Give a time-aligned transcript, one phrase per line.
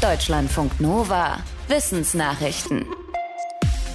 [0.00, 1.38] Deutschlandfunk Nova.
[1.66, 2.86] Wissensnachrichten.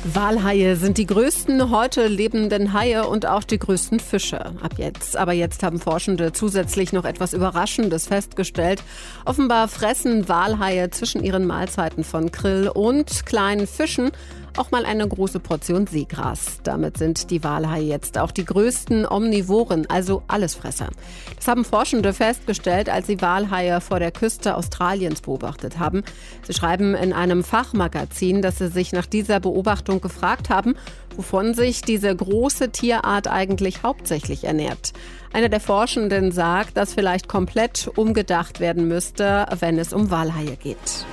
[0.04, 4.48] Walhaie sind die größten heute lebenden Haie und auch die größten Fische.
[4.62, 5.16] Ab jetzt.
[5.16, 8.84] Aber jetzt haben Forschende zusätzlich noch etwas Überraschendes festgestellt.
[9.24, 14.12] Offenbar fressen Walhaie zwischen ihren Mahlzeiten von Krill und kleinen Fischen
[14.58, 16.60] auch mal eine große Portion Seegras.
[16.64, 20.90] Damit sind die Walhaie jetzt auch die größten Omnivoren, also Allesfresser.
[21.36, 26.04] Das haben Forschende festgestellt, als sie Walhaie vor der Küste Australiens beobachtet haben.
[26.46, 30.76] Sie schreiben in einem Fachmagazin, dass sie sich nach dieser Beobachtung gefragt haben,
[31.16, 34.94] wovon sich diese große Tierart eigentlich hauptsächlich ernährt.
[35.32, 41.06] Einer der Forschenden sagt, dass vielleicht komplett umgedacht werden müsste, wenn es um Walhaie geht.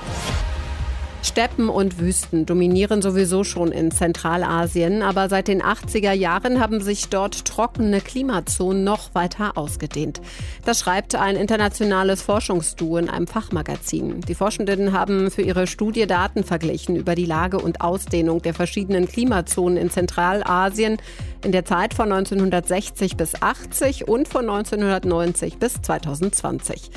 [1.23, 7.09] Steppen und Wüsten dominieren sowieso schon in Zentralasien, aber seit den 80er Jahren haben sich
[7.09, 10.19] dort trockene Klimazonen noch weiter ausgedehnt.
[10.65, 14.21] Das schreibt ein internationales Forschungsduo in einem Fachmagazin.
[14.21, 19.07] Die Forschenden haben für ihre Studie Daten verglichen über die Lage und Ausdehnung der verschiedenen
[19.07, 20.97] Klimazonen in Zentralasien
[21.43, 26.89] in der Zeit von 1960 bis 80 und von 1990 bis 2020.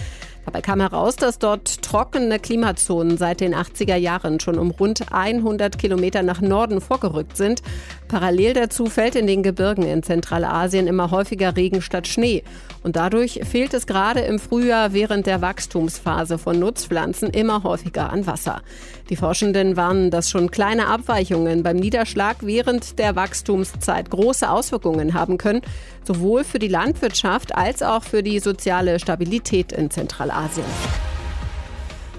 [0.45, 5.79] Dabei kam heraus, dass dort trockene Klimazonen seit den 80er Jahren schon um rund 100
[5.79, 7.63] Kilometer nach Norden vorgerückt sind.
[8.09, 12.43] Parallel dazu fällt in den Gebirgen in Zentralasien immer häufiger Regen statt Schnee.
[12.83, 18.27] Und dadurch fehlt es gerade im Frühjahr während der Wachstumsphase von Nutzpflanzen immer häufiger an
[18.27, 18.61] Wasser.
[19.09, 25.39] Die Forschenden warnen, dass schon kleine Abweichungen beim Niederschlag während der Wachstumszeit große Auswirkungen haben
[25.39, 25.63] können,
[26.07, 30.34] sowohl für die Landwirtschaft als auch für die soziale Stabilität in Zentralasien.
[30.35, 31.04] Zentralasien.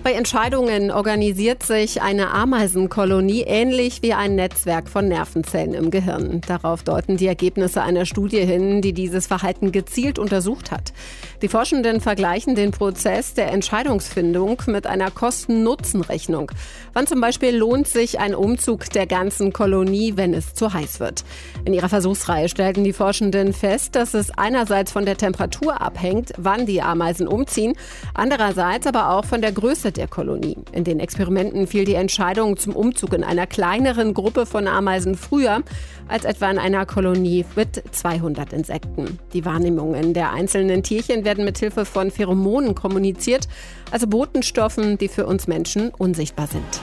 [0.06, 6.42] Bei Entscheidungen organisiert sich eine Ameisenkolonie ähnlich wie ein Netzwerk von Nervenzellen im Gehirn.
[6.48, 10.94] Darauf deuten die Ergebnisse einer Studie hin, die dieses Verhalten gezielt untersucht hat.
[11.42, 16.52] Die Forschenden vergleichen den Prozess der Entscheidungsfindung mit einer Kosten-Nutzen-Rechnung.
[16.94, 21.24] Wann zum Beispiel lohnt sich ein Umzug der ganzen Kolonie, wenn es zu heiß wird?
[21.66, 26.68] In ihrer Versuchsreihe stellten die Forschenden fest, dass es einerseits von der Temperatur abhängt, wann
[26.68, 27.74] die Ameisen umziehen,
[28.14, 30.58] andererseits aber auch von der Größe der Kolonie.
[30.72, 35.62] In den Experimenten fiel die Entscheidung zum Umzug in einer kleineren Gruppe von Ameisen früher
[36.08, 39.20] als etwa in einer Kolonie mit 200 Insekten.
[39.34, 43.48] Die Wahrnehmungen der einzelnen Tierchen werden mit Hilfe von Pheromonen kommuniziert,
[43.92, 46.82] also Botenstoffen, die für uns Menschen unsichtbar sind.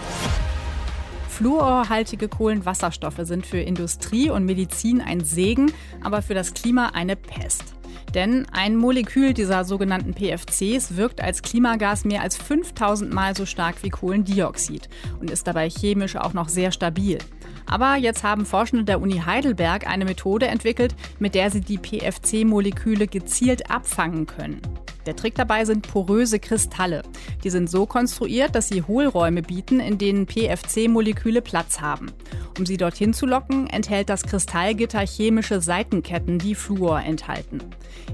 [1.28, 5.72] Fluorhaltige Kohlenwasserstoffe sind für Industrie und Medizin ein Segen,
[6.02, 7.74] aber für das Klima eine Pest.
[8.14, 13.82] Denn ein Molekül dieser sogenannten PFCs wirkt als Klimagas mehr als 5000 Mal so stark
[13.82, 14.88] wie Kohlendioxid
[15.20, 17.18] und ist dabei chemisch auch noch sehr stabil.
[17.66, 23.06] Aber jetzt haben Forschende der Uni Heidelberg eine Methode entwickelt, mit der sie die PFC-Moleküle
[23.06, 24.60] gezielt abfangen können.
[25.06, 27.02] Der Trick dabei sind poröse Kristalle.
[27.42, 32.12] Die sind so konstruiert, dass sie Hohlräume bieten, in denen PFC-Moleküle Platz haben.
[32.58, 37.60] Um sie dorthin zu locken, enthält das Kristallgitter chemische Seitenketten, die Fluor enthalten.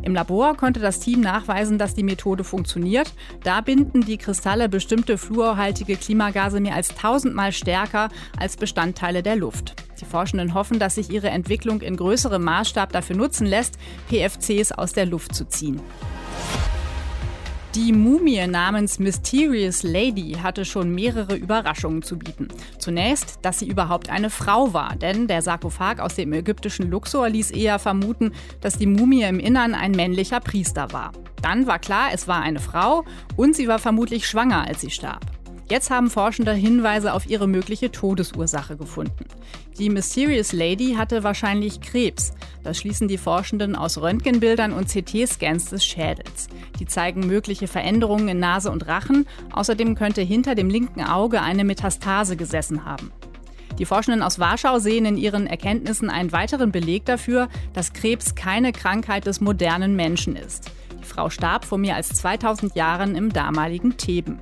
[0.03, 3.13] Im Labor konnte das Team nachweisen, dass die Methode funktioniert.
[3.43, 9.75] Da binden die Kristalle bestimmte fluorhaltige Klimagase mehr als tausendmal stärker als Bestandteile der Luft.
[10.01, 13.77] Die Forschenden hoffen, dass sich ihre Entwicklung in größerem Maßstab dafür nutzen lässt,
[14.09, 15.81] PFCs aus der Luft zu ziehen.
[17.79, 22.49] Die Mumie namens Mysterious Lady hatte schon mehrere Überraschungen zu bieten.
[22.81, 27.53] Zunächst, dass sie überhaupt eine Frau war, denn der Sarkophag aus dem ägyptischen Luxor ließ
[27.53, 31.13] eher vermuten, dass die Mumie im Innern ein männlicher Priester war.
[31.41, 33.05] Dann war klar, es war eine Frau
[33.37, 35.38] und sie war vermutlich schwanger, als sie starb.
[35.71, 39.27] Jetzt haben Forschende Hinweise auf ihre mögliche Todesursache gefunden.
[39.79, 42.33] Die Mysterious Lady hatte wahrscheinlich Krebs.
[42.65, 46.49] Das schließen die Forschenden aus Röntgenbildern und CT-Scans des Schädels.
[46.81, 49.27] Die zeigen mögliche Veränderungen in Nase und Rachen.
[49.53, 53.13] Außerdem könnte hinter dem linken Auge eine Metastase gesessen haben.
[53.79, 58.73] Die Forschenden aus Warschau sehen in ihren Erkenntnissen einen weiteren Beleg dafür, dass Krebs keine
[58.73, 60.73] Krankheit des modernen Menschen ist.
[60.99, 64.41] Die Frau starb vor mehr als 2000 Jahren im damaligen Theben.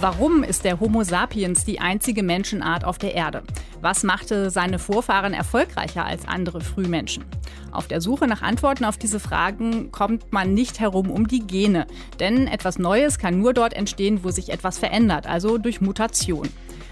[0.00, 3.42] Warum ist der Homo sapiens die einzige Menschenart auf der Erde?
[3.80, 7.24] Was machte seine Vorfahren erfolgreicher als andere Frühmenschen?
[7.72, 11.88] Auf der Suche nach Antworten auf diese Fragen kommt man nicht herum um die Gene.
[12.20, 16.48] Denn etwas Neues kann nur dort entstehen, wo sich etwas verändert, also durch Mutation.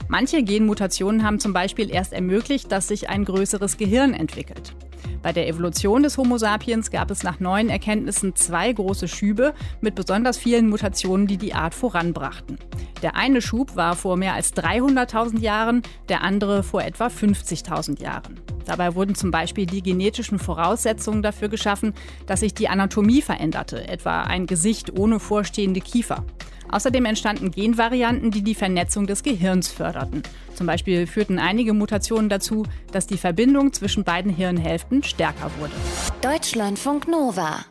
[0.09, 4.75] Manche Genmutationen haben zum Beispiel erst ermöglicht, dass sich ein größeres Gehirn entwickelt.
[5.23, 9.97] Bei der Evolution des Homo sapiens gab es nach neuen Erkenntnissen zwei große Schübe mit
[9.97, 12.59] besonders vielen Mutationen, die die Art voranbrachten.
[13.03, 18.41] Der eine Schub war vor mehr als 300.000 Jahren, der andere vor etwa 50.000 Jahren.
[18.67, 21.93] Dabei wurden zum Beispiel die genetischen Voraussetzungen dafür geschaffen,
[22.27, 26.25] dass sich die Anatomie veränderte, etwa ein Gesicht ohne vorstehende Kiefer.
[26.71, 30.23] Außerdem entstanden Genvarianten, die die Vernetzung des Gehirns förderten.
[30.55, 35.73] Zum Beispiel führten einige Mutationen dazu, dass die Verbindung zwischen beiden Hirnhälften stärker wurde.
[36.23, 37.65] Deutschlandfunk Nova